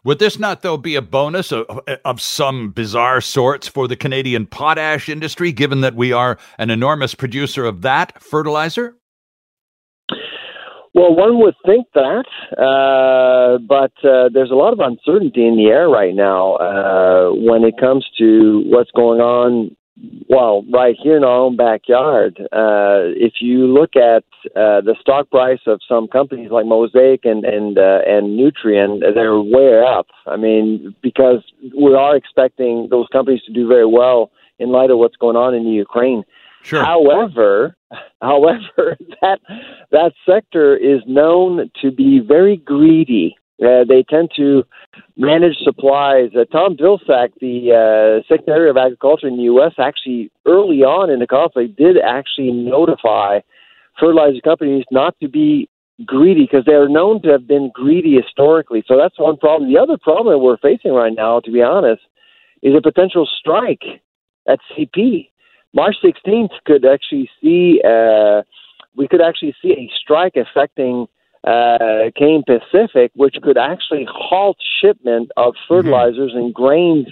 [0.05, 1.67] Would this not, though, be a bonus of,
[2.05, 7.15] of some bizarre sorts for the Canadian potash industry, given that we are an enormous
[7.15, 8.97] producer of that fertilizer?
[10.95, 12.25] Well, one would think that,
[12.57, 17.63] uh, but uh, there's a lot of uncertainty in the air right now uh, when
[17.63, 19.77] it comes to what's going on
[20.29, 25.31] well, right here in our own backyard, uh, if you look at uh, the stock
[25.31, 30.07] price of some companies like Mosaic and and uh, and Nutrien, they're way up.
[30.27, 31.43] I mean, because
[31.77, 35.55] we are expecting those companies to do very well in light of what's going on
[35.55, 36.25] in the Ukraine.
[36.63, 36.85] Sure.
[36.85, 37.77] However,
[38.23, 39.41] however, that
[39.91, 43.37] that sector is known to be very greedy.
[43.61, 44.63] Uh, they tend to
[45.17, 46.31] manage supplies.
[46.35, 51.19] Uh, Tom Vilsack, the uh, Secretary of Agriculture in the U.S., actually early on in
[51.19, 53.41] the conflict did actually notify
[53.99, 55.69] fertilizer companies not to be
[56.07, 58.85] greedy because they are known to have been greedy historically.
[58.87, 59.73] So that's one problem.
[59.73, 62.03] The other problem that we're facing right now, to be honest,
[62.63, 63.83] is a potential strike
[64.47, 65.31] at CP.
[65.75, 68.43] March 16th could actually see uh,
[68.97, 71.07] we could actually see a strike affecting
[71.45, 75.75] uh, Canadian Pacific, which could actually halt shipment of mm-hmm.
[75.75, 76.39] fertilizers mm-hmm.
[76.39, 77.07] and grains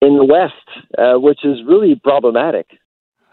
[0.00, 0.54] in the West,
[0.98, 2.66] uh, which is really problematic.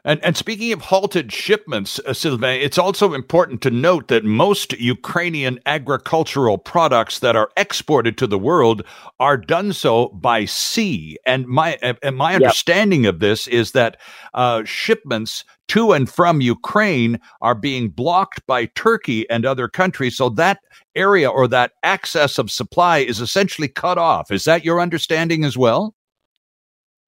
[0.06, 4.74] And, and speaking of halted shipments, uh, Sylvain, it's also important to note that most
[4.80, 8.84] Ukrainian agricultural products that are exported to the world
[9.20, 11.18] are done so by sea.
[11.26, 12.42] And my and my yep.
[12.42, 13.98] understanding of this is that
[14.34, 20.18] uh, shipments to and from Ukraine are being blocked by Turkey and other countries.
[20.18, 20.60] So that
[20.96, 24.32] area or that access of supply is essentially cut off.
[24.32, 25.94] Is that your understanding as well?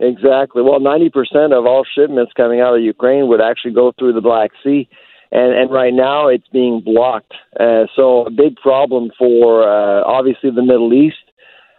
[0.02, 0.64] Exactly.
[0.64, 4.50] Well, 90% of all shipments coming out of Ukraine would actually go through the Black
[4.64, 4.90] Sea.
[5.32, 7.34] And, and right now it's being blocked.
[7.58, 11.24] Uh, so, a big problem for uh, obviously the Middle East.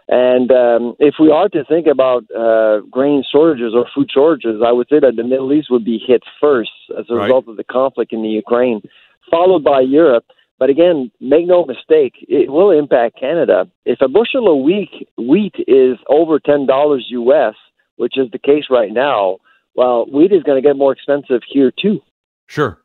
[0.07, 4.71] And um, if we are to think about uh, grain shortages or food shortages, I
[4.71, 7.25] would say that the Middle East would be hit first as a right.
[7.25, 8.81] result of the conflict in the Ukraine,
[9.29, 10.25] followed by Europe.
[10.59, 13.67] But again, make no mistake, it will impact Canada.
[13.85, 17.55] If a bushel of wheat, wheat is over ten dollars US,
[17.97, 19.37] which is the case right now,
[19.75, 22.01] well, wheat is going to get more expensive here too.
[22.47, 22.79] Sure.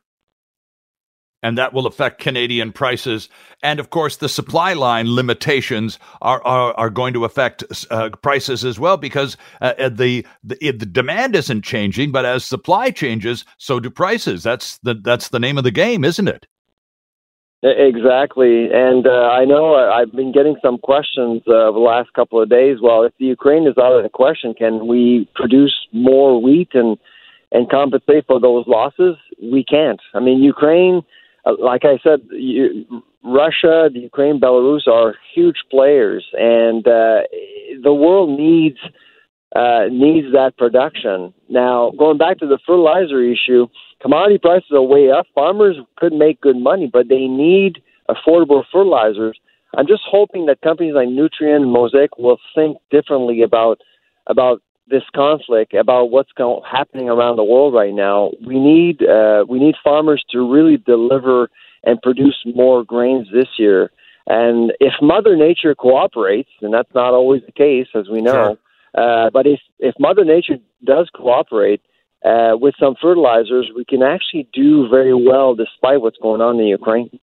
[1.41, 3.29] and that will affect Canadian prices.
[3.63, 8.65] And of course, the supply line limitations are are, are going to affect uh, prices
[8.65, 13.45] as well because uh, uh the, the the demand isn't changing, but as supply changes,
[13.57, 14.43] so do prices.
[14.43, 16.45] That's the that's the name of the game, isn't it?
[17.61, 22.49] Exactly, and uh, I know I've been getting some questions uh, the last couple of
[22.49, 22.77] days.
[22.81, 26.97] Well, if the Ukraine is out of the question, can we produce more wheat and
[27.51, 29.17] and compensate for those losses?
[29.41, 29.99] We can't.
[30.13, 31.03] I mean, Ukraine
[31.45, 32.85] uh, like I said, you,
[33.23, 37.21] Russia, the Ukraine, Belarus are huge players, and uh,
[37.83, 38.77] the world needs
[39.55, 41.33] uh, needs that production.
[41.49, 43.67] Now, going back to the fertilizer issue,
[44.01, 45.25] commodity prices are way up.
[45.33, 49.39] Farmers could make good money, but they need affordable fertilizers.
[49.75, 53.79] I'm just hoping that companies like Nutrien and Mosaic will think differently about
[54.27, 59.45] about this conflict about what's going, happening around the world right now, we need uh,
[59.47, 61.49] we need farmers to really deliver
[61.83, 63.91] and produce more grains this year.
[64.27, 68.57] And if Mother Nature cooperates, and that's not always the case, as we know, sure.
[68.95, 71.81] Uh, but if if Mother Nature does cooperate
[72.25, 76.67] uh, with some fertilizers, we can actually do very well despite what's going on in
[76.67, 77.19] Ukraine.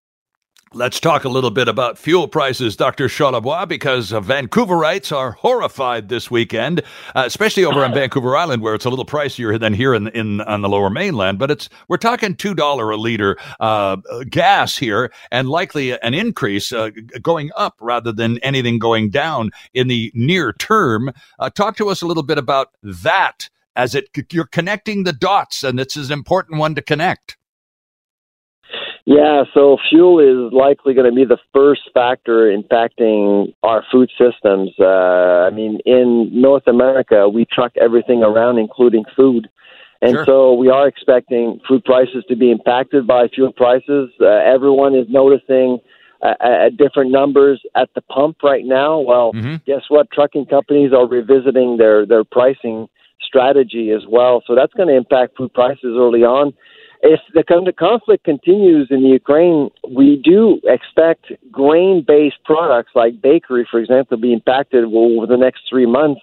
[0.74, 3.06] Let's talk a little bit about fuel prices, Dr.
[3.06, 6.80] Charlebois, because uh, Vancouverites are horrified this weekend,
[7.14, 10.40] uh, especially over on Vancouver Island, where it's a little pricier than here in, in
[10.40, 11.38] on the Lower Mainland.
[11.38, 13.96] But it's we're talking two dollar a liter uh,
[14.30, 16.88] gas here, and likely an increase uh,
[17.20, 21.12] going up rather than anything going down in the near term.
[21.38, 25.64] Uh, talk to us a little bit about that, as it you're connecting the dots,
[25.64, 27.36] and it's an important one to connect.
[29.04, 34.70] Yeah, so fuel is likely going to be the first factor impacting our food systems.
[34.78, 39.48] Uh, I mean, in North America, we truck everything around, including food.
[40.02, 40.24] And sure.
[40.24, 44.10] so we are expecting food prices to be impacted by fuel prices.
[44.20, 45.78] Uh, everyone is noticing
[46.22, 49.00] uh, at different numbers at the pump right now.
[49.00, 49.56] Well, mm-hmm.
[49.66, 50.10] guess what?
[50.12, 52.88] Trucking companies are revisiting their, their pricing
[53.20, 54.42] strategy as well.
[54.46, 56.52] So that's going to impact food prices early on
[57.02, 63.80] if the, conflict continues in the Ukraine, we do expect grain-based products like bakery, for
[63.80, 66.20] example, to be impacted over the next three months.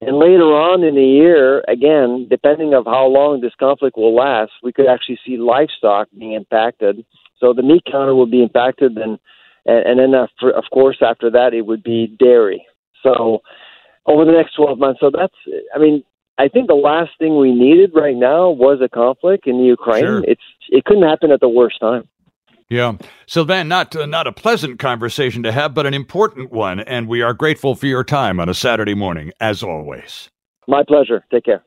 [0.00, 4.52] And later on in the year, again, depending of how long this conflict will last,
[4.62, 7.04] we could actually see livestock being impacted.
[7.40, 9.18] So the meat counter will be impacted, and
[9.66, 12.64] and, then uh, of course after that it would be dairy.
[13.02, 13.42] So
[14.06, 15.00] over the next 12 months.
[15.00, 15.34] So that's,
[15.74, 16.02] I mean,
[16.38, 20.04] I think the last thing we needed right now was a conflict in the Ukraine.
[20.04, 20.24] Sure.
[20.24, 22.08] It's it couldn't happen at the worst time.
[22.70, 22.96] Yeah,
[23.26, 27.22] Sylvain, not uh, not a pleasant conversation to have, but an important one, and we
[27.22, 30.30] are grateful for your time on a Saturday morning, as always.
[30.68, 31.24] My pleasure.
[31.32, 31.64] Take care.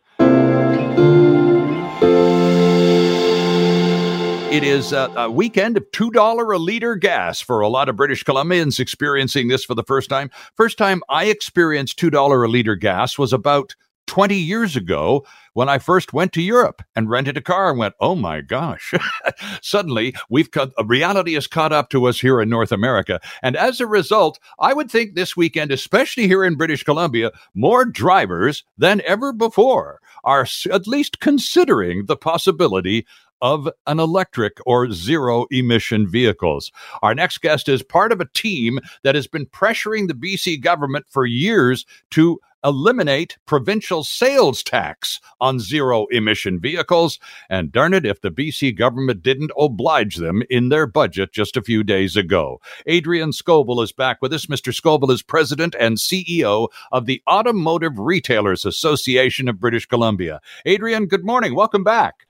[4.51, 8.25] It is a, a, weekend of $2 a liter gas for a lot of British
[8.25, 10.29] Columbians experiencing this for the first time.
[10.55, 13.75] First time I experienced $2 a liter gas was about
[14.12, 17.95] 20 years ago when I first went to Europe and rented a car and went,
[18.02, 18.93] oh my gosh.
[19.62, 23.21] Suddenly, we've cut, reality has caught up to us here in North America.
[23.41, 27.86] And as a result, I would think this weekend, especially here in British Columbia, more
[27.86, 33.06] drivers than ever before are at least considering the possibility
[33.41, 36.69] of an electric or zero emission vehicles.
[37.02, 41.06] Our next guest is part of a team that has been pressuring the BC government
[41.10, 47.19] for years to eliminate provincial sales tax on zero emission vehicles.
[47.50, 51.62] And darn it, if the BC government didn't oblige them in their budget just a
[51.62, 52.60] few days ago.
[52.86, 54.45] Adrian Scoble is back with us.
[54.45, 54.74] Mr.
[54.74, 60.41] Scoble is president and CEO of the Automotive Retailers Association of British Columbia.
[60.65, 61.56] Adrian, good morning.
[61.56, 62.28] Welcome back.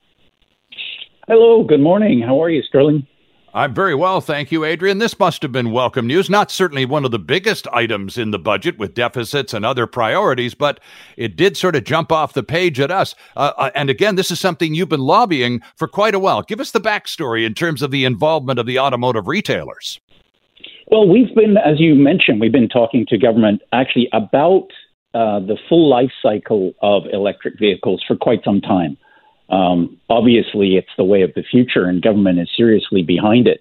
[1.28, 2.20] Hello, good morning.
[2.20, 3.06] How are you, Sterling?
[3.54, 4.96] I'm very well, thank you, Adrian.
[4.96, 6.30] This must have been welcome news.
[6.30, 10.54] Not certainly one of the biggest items in the budget with deficits and other priorities,
[10.54, 10.80] but
[11.18, 13.14] it did sort of jump off the page at us.
[13.36, 16.40] Uh, uh, and again, this is something you've been lobbying for quite a while.
[16.40, 20.00] Give us the backstory in terms of the involvement of the automotive retailers.
[20.90, 24.68] Well, we've been, as you mentioned, we've been talking to government actually about
[25.12, 28.96] uh, the full life cycle of electric vehicles for quite some time.
[29.52, 33.60] Um, obviously, it's the way of the future, and government is seriously behind it.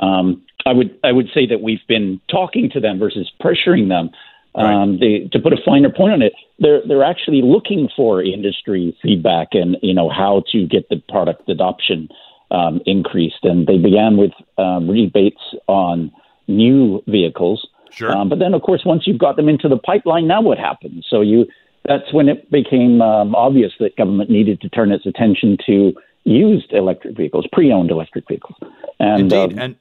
[0.00, 4.10] Um, I would I would say that we've been talking to them versus pressuring them.
[4.56, 8.96] Um, they, to put a finer point on it, they're they're actually looking for industry
[9.02, 12.08] feedback and you know how to get the product adoption
[12.52, 13.42] um, increased.
[13.42, 16.12] And they began with um, rebates on
[16.46, 17.66] new vehicles.
[17.90, 18.10] Sure.
[18.10, 21.06] Um, but then, of course, once you've got them into the pipeline, now what happens?
[21.08, 21.46] So you
[21.86, 25.92] that's when it became um, obvious that government needed to turn its attention to
[26.24, 28.56] used electric vehicles, pre-owned electric vehicles.
[28.98, 29.76] And, Indeed, um, and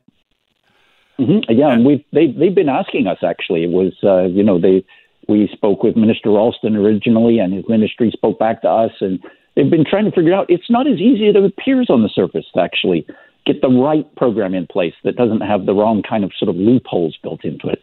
[1.19, 3.63] mm-hmm, yeah, and we they they've been asking us actually.
[3.63, 4.85] It was uh, you know they
[5.27, 9.19] we spoke with Minister Ralston originally, and his ministry spoke back to us, and
[9.55, 10.47] they've been trying to figure out.
[10.49, 13.05] It's not as easy as it appears on the surface to actually
[13.45, 16.55] get the right program in place that doesn't have the wrong kind of sort of
[16.55, 17.81] loopholes built into it.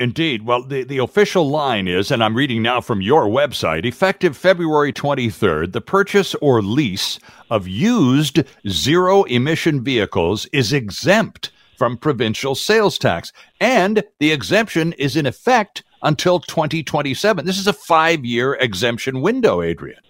[0.00, 0.46] Indeed.
[0.46, 4.94] Well, the, the official line is, and I'm reading now from your website, effective February
[4.94, 7.18] 23rd, the purchase or lease
[7.50, 13.30] of used zero emission vehicles is exempt from provincial sales tax.
[13.60, 17.44] And the exemption is in effect until 2027.
[17.44, 20.00] This is a five year exemption window, Adrian.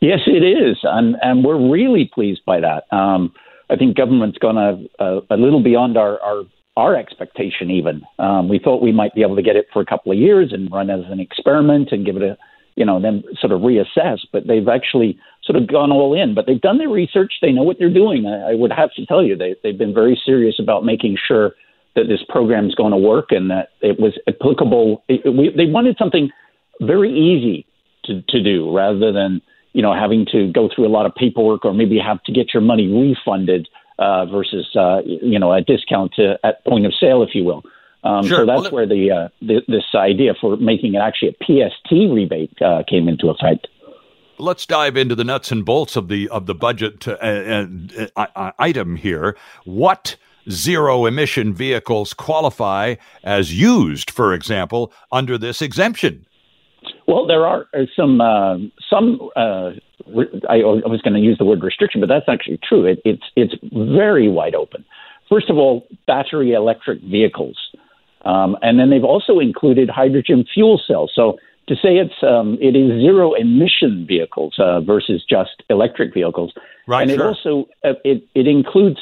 [0.00, 0.78] Yes, it is.
[0.82, 2.92] And, and we're really pleased by that.
[2.92, 3.32] Um,
[3.70, 6.42] I think government's gone a, a, a little beyond our, our
[6.78, 8.02] our expectation even.
[8.20, 10.52] Um, we thought we might be able to get it for a couple of years
[10.52, 12.38] and run as an experiment and give it a,
[12.76, 14.18] you know, then sort of reassess.
[14.32, 16.36] But they've actually sort of gone all in.
[16.36, 17.32] But they've done their research.
[17.42, 18.26] They know what they're doing.
[18.26, 21.52] I, I would have to tell you, they, they've been very serious about making sure
[21.96, 25.02] that this program is going to work and that it was applicable.
[25.08, 26.30] It, we, they wanted something
[26.80, 27.66] very easy
[28.04, 31.64] to, to do rather than, you know, having to go through a lot of paperwork
[31.64, 36.12] or maybe have to get your money refunded uh, versus uh, you know a discount
[36.14, 37.62] to, at point of sale, if you will.
[38.04, 38.38] Um, sure.
[38.38, 41.90] So that's well, where the, uh, the, this idea for making it actually a PST
[41.90, 43.66] rebate uh, came into effect.
[44.38, 47.66] Let's dive into the nuts and bolts of the of the budget uh,
[48.14, 49.36] uh, item here.
[49.64, 50.14] What
[50.48, 56.24] zero emission vehicles qualify as used, for example, under this exemption?
[57.08, 57.66] Well, there are
[57.96, 59.30] some uh, some.
[59.34, 59.70] Uh,
[60.48, 62.84] I, I, was going to use the word restriction, but that's actually true.
[62.84, 64.84] It, it's it's very wide open.
[65.26, 67.56] First of all, battery electric vehicles,
[68.26, 71.10] um, and then they've also included hydrogen fuel cells.
[71.14, 76.52] So to say it's um, it is zero emission vehicles uh, versus just electric vehicles,
[76.86, 77.08] right?
[77.08, 77.24] And sure.
[77.24, 78.98] it also uh, it it includes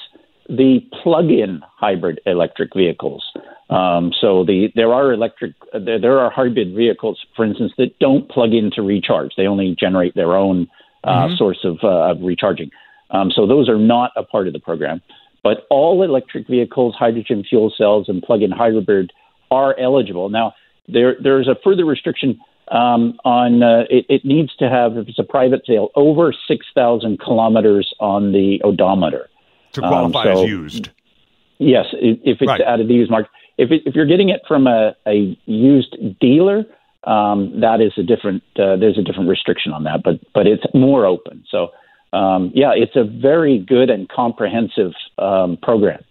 [0.48, 3.24] the plug-in hybrid electric vehicles.
[3.68, 8.28] Um, so the there are electric there, there, are hybrid vehicles, for instance, that don't
[8.28, 9.32] plug in to recharge.
[9.36, 10.68] They only generate their own
[11.04, 11.36] uh, mm-hmm.
[11.36, 12.70] source of, uh, of recharging.
[13.10, 15.00] Um, so those are not a part of the program.
[15.42, 19.12] But all electric vehicles, hydrogen fuel cells, and plug-in hybrid
[19.50, 20.28] are eligible.
[20.28, 20.54] Now
[20.88, 22.38] there there's a further restriction
[22.70, 26.66] um, on uh, it, it, needs to have if it's a private sale over six
[26.74, 29.28] thousand kilometers on the odometer
[29.76, 30.90] to qualify um, so, as used.
[31.58, 32.60] Yes, if it's right.
[32.60, 33.30] out of the used market.
[33.56, 36.66] If, it, if you're getting it from a, a used dealer,
[37.04, 38.42] um, that is a different.
[38.58, 41.44] Uh, there's a different restriction on that, but but it's more open.
[41.50, 41.68] So
[42.12, 46.04] um, yeah, it's a very good and comprehensive um, program.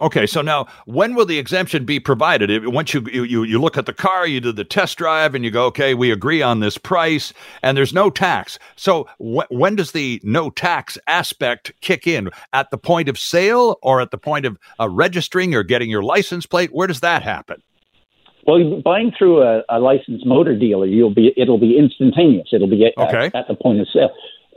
[0.00, 2.66] Okay, so now when will the exemption be provided?
[2.68, 5.50] Once you, you you look at the car, you do the test drive, and you
[5.50, 7.32] go, okay, we agree on this price,
[7.62, 8.58] and there's no tax.
[8.76, 12.30] So wh- when does the no tax aspect kick in?
[12.52, 16.02] At the point of sale, or at the point of uh, registering or getting your
[16.02, 16.70] license plate?
[16.72, 17.62] Where does that happen?
[18.46, 22.48] Well, buying through a, a licensed motor dealer, you'll be it'll be instantaneous.
[22.52, 23.26] It'll be at, okay.
[23.26, 24.10] at, at the point of sale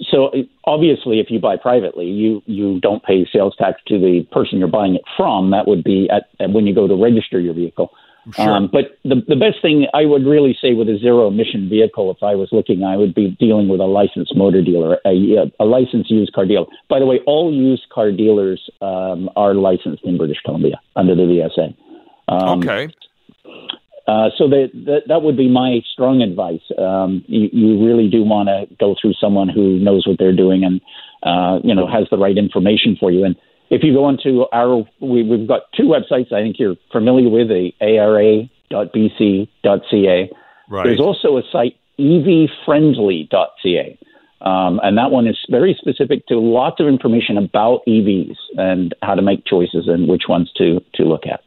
[0.09, 0.31] so
[0.65, 4.67] obviously, if you buy privately, you you don't pay sales tax to the person you're
[4.67, 5.51] buying it from.
[5.51, 7.91] That would be at, at when you go to register your vehicle.
[8.35, 8.49] Sure.
[8.49, 12.09] Um, but the the best thing I would really say with a zero emission vehicle,
[12.09, 15.65] if I was looking, I would be dealing with a licensed motor dealer, a, a
[15.65, 16.65] licensed used car dealer.
[16.89, 21.23] By the way, all used car dealers um, are licensed in British Columbia under the
[21.23, 21.75] VSA.
[22.29, 22.93] Um, okay.
[24.05, 26.59] Uh, so that, that, that would be my strong advice.
[26.77, 30.65] Um, you, you, really do want to go through someone who knows what they're doing
[30.65, 30.81] and
[31.23, 33.23] uh, you know has the right information for you.
[33.23, 33.37] And
[33.69, 36.33] if you go onto our, we, we've got two websites.
[36.33, 38.49] I think you're familiar with the ARA.bc.ca.
[40.69, 40.83] Right.
[40.83, 43.99] There's also a site evfriendly.ca.
[44.41, 49.15] Um, and that one is very specific to lots of information about EVs and how
[49.15, 51.39] to make choices and which ones to to look at.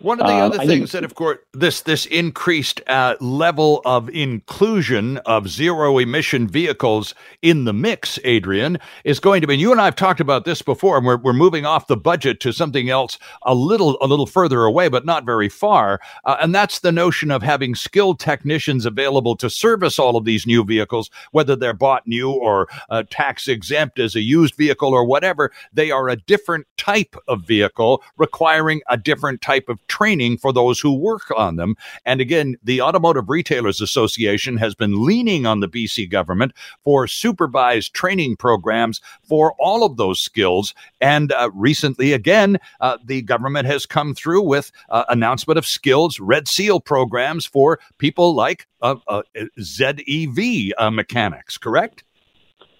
[0.00, 4.08] One of the um, other things that, of course, this this increased uh, level of
[4.10, 9.54] inclusion of zero emission vehicles in the mix, Adrian, is going to be.
[9.54, 11.96] And you and I have talked about this before, and we're we're moving off the
[11.96, 16.00] budget to something else a little a little further away, but not very far.
[16.24, 20.46] Uh, and that's the notion of having skilled technicians available to service all of these
[20.46, 25.04] new vehicles, whether they're bought new or uh, tax exempt as a used vehicle or
[25.04, 25.50] whatever.
[25.72, 30.78] They are a different type of vehicle requiring a different type of training for those
[30.80, 31.74] who work on them.
[32.04, 36.52] And again, the Automotive Retailers Association has been leaning on the BC government
[36.84, 40.74] for supervised training programs for all of those skills.
[41.00, 46.20] And uh, recently, again, uh, the government has come through with uh, announcement of skills
[46.20, 49.22] red seal programs for people like uh, uh,
[49.58, 52.04] ZEV uh, mechanics, correct?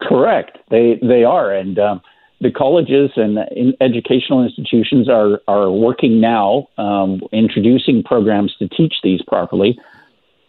[0.00, 0.58] Correct.
[0.70, 2.00] They they are, and um,
[2.40, 8.94] the colleges and in educational institutions are are working now, um, introducing programs to teach
[9.02, 9.78] these properly.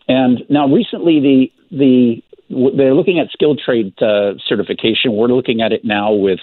[0.07, 2.23] And now, recently, the the
[2.75, 5.13] they're looking at skilled trade uh, certification.
[5.13, 6.39] We're looking at it now with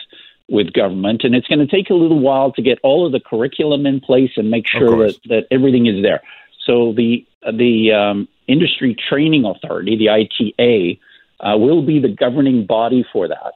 [0.48, 3.20] with government, and it's going to take a little while to get all of the
[3.20, 6.22] curriculum in place and make sure that, that everything is there.
[6.64, 11.00] So the the um, Industry Training Authority, the ITA,
[11.40, 13.54] uh, will be the governing body for that.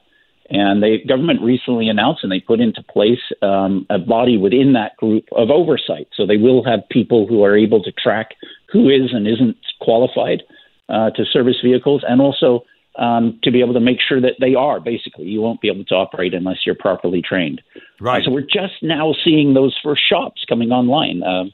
[0.51, 4.97] And the government recently announced and they put into place um, a body within that
[4.97, 6.09] group of oversight.
[6.15, 8.35] So they will have people who are able to track
[8.71, 10.43] who is and isn't qualified
[10.89, 12.63] uh, to service vehicles and also
[12.97, 14.79] um, to be able to make sure that they are.
[14.79, 17.61] Basically, you won't be able to operate unless you're properly trained.
[17.99, 18.21] Right.
[18.21, 21.23] Uh, so we're just now seeing those first shops coming online.
[21.23, 21.51] Um,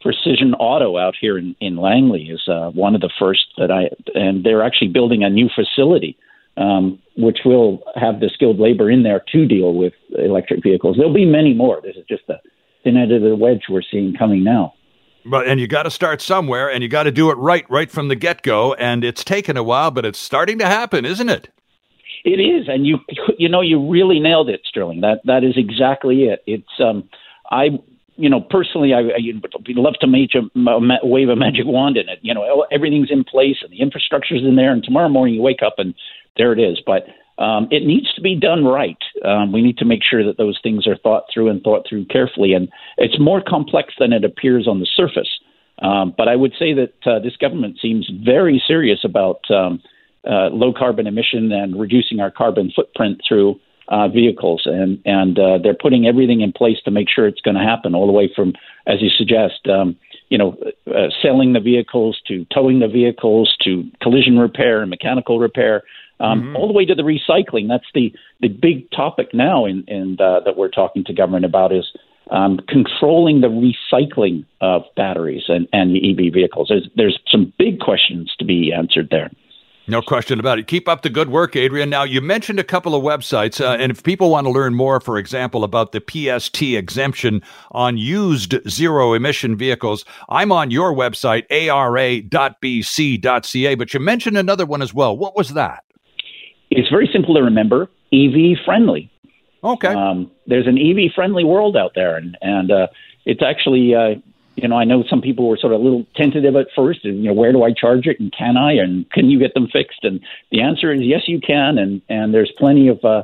[0.00, 3.90] Precision Auto out here in, in Langley is uh, one of the first that I,
[4.14, 6.16] and they're actually building a new facility,
[6.58, 10.96] um, which will have the skilled labor in there to deal with electric vehicles.
[10.96, 11.80] There'll be many more.
[11.82, 12.40] This is just the
[12.84, 14.74] thin end of the wedge we're seeing coming now.
[15.24, 17.90] But and you got to start somewhere, and you got to do it right, right
[17.90, 18.74] from the get go.
[18.74, 21.50] And it's taken a while, but it's starting to happen, isn't it?
[22.24, 22.98] It is, and you
[23.38, 25.00] you know you really nailed it, Sterling.
[25.02, 26.42] That that is exactly it.
[26.46, 27.08] It's um,
[27.50, 27.78] I
[28.18, 30.40] you know, personally, I, I would love to make a,
[31.06, 32.18] wave a magic wand in it.
[32.20, 35.62] You know, everything's in place and the infrastructure's in there, and tomorrow morning you wake
[35.64, 35.94] up and
[36.38, 36.80] there it is.
[36.84, 37.06] But
[37.42, 38.98] um, it needs to be done right.
[39.24, 42.06] Um, we need to make sure that those things are thought through and thought through
[42.06, 42.52] carefully.
[42.52, 45.28] And it's more complex than it appears on the surface.
[45.80, 49.80] Um, but I would say that uh, this government seems very serious about um,
[50.28, 55.58] uh, low carbon emission and reducing our carbon footprint through uh, vehicles, and and uh,
[55.62, 58.30] they're putting everything in place to make sure it's going to happen, all the way
[58.34, 58.52] from,
[58.86, 59.96] as you suggest, um,
[60.28, 60.56] you know,
[60.86, 65.82] uh, selling the vehicles to towing the vehicles to collision repair and mechanical repair,
[66.20, 66.56] um, mm-hmm.
[66.56, 67.68] all the way to the recycling.
[67.68, 71.72] That's the the big topic now, in, in uh, that we're talking to government about
[71.72, 71.86] is.
[72.30, 76.68] Um, controlling the recycling of batteries and, and the EV vehicles.
[76.68, 79.30] There's, there's some big questions to be answered there.
[79.88, 80.66] No question about it.
[80.66, 81.88] Keep up the good work, Adrian.
[81.88, 85.00] Now, you mentioned a couple of websites, uh, and if people want to learn more,
[85.00, 91.46] for example, about the PST exemption on used zero emission vehicles, I'm on your website,
[91.48, 91.74] ara.bc.ca,
[93.76, 95.16] but you mentioned another one as well.
[95.16, 95.84] What was that?
[96.70, 99.10] It's very simple to remember EV friendly.
[99.64, 99.88] Okay.
[99.88, 102.88] Um, there's an EV friendly world out there, and, and uh,
[103.24, 104.16] it's actually uh,
[104.62, 107.22] you know, I know some people were sort of a little tentative at first, and
[107.22, 109.68] you know, where do I charge it, and can I, and can you get them
[109.72, 110.00] fixed?
[110.02, 113.22] And the answer is yes, you can, and and there's plenty of uh,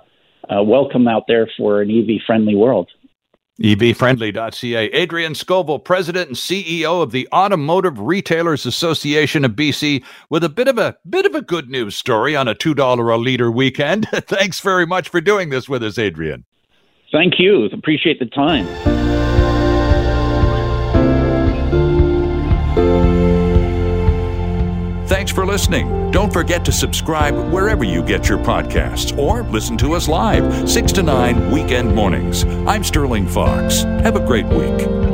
[0.49, 2.91] uh, welcome out there for an EV friendly world.
[3.61, 4.91] EVfriendly.ca.
[4.91, 10.67] Adrian Scovill, President and CEO of the Automotive Retailers Association of BC, with a bit
[10.67, 14.09] of a bit of a good news story on a two dollar a liter weekend.
[14.13, 16.45] Thanks very much for doing this with us, Adrian.
[17.13, 17.67] Thank you.
[17.67, 19.24] Appreciate the time.
[25.07, 26.11] Thanks for listening.
[26.11, 30.93] Don't forget to subscribe wherever you get your podcasts or listen to us live 6
[30.93, 32.45] to 9 weekend mornings.
[32.67, 33.83] I'm Sterling Faux.
[33.83, 35.14] Have a great week.